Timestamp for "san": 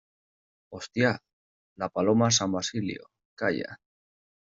2.31-2.51